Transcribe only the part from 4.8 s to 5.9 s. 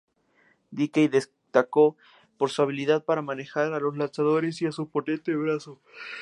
potente brazo.